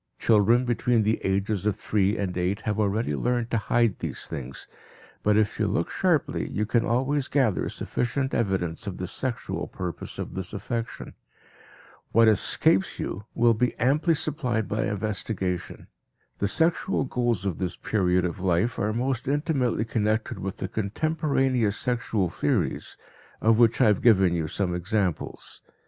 Children 0.17 0.65
between 0.65 1.03
the 1.03 1.21
ages 1.23 1.67
of 1.67 1.75
three 1.75 2.17
and 2.17 2.35
eight 2.35 2.61
have 2.61 2.79
already 2.79 3.15
learned 3.15 3.51
to 3.51 3.59
hide 3.59 3.99
these 3.99 4.25
things, 4.25 4.67
but 5.21 5.37
if 5.37 5.59
you 5.59 5.67
look 5.67 5.91
sharply 5.91 6.49
you 6.49 6.65
can 6.65 6.83
always 6.83 7.27
gather 7.27 7.69
sufficient 7.69 8.33
evidence 8.33 8.87
of 8.87 8.97
the 8.97 9.05
"sexual" 9.05 9.67
purpose 9.67 10.17
of 10.17 10.33
this 10.33 10.53
affection. 10.53 11.13
What 12.13 12.27
escapes 12.27 12.97
you 12.97 13.25
will 13.35 13.53
be 13.53 13.77
amply 13.77 14.15
supplied 14.15 14.67
by 14.67 14.85
investigation. 14.87 15.85
The 16.39 16.47
sexual 16.47 17.03
goals 17.03 17.45
of 17.45 17.59
this 17.59 17.75
period 17.75 18.25
of 18.25 18.39
life 18.39 18.79
are 18.79 18.93
most 18.93 19.27
intimately 19.27 19.85
connected 19.85 20.39
with 20.39 20.57
the 20.57 20.67
contemporaneous 20.67 21.77
sexual 21.77 22.27
theories, 22.27 22.97
of 23.39 23.59
which 23.59 23.79
I 23.79 23.85
have 23.85 24.01
given 24.01 24.33
you 24.33 24.47
some 24.47 24.73
examples. 24.73 25.61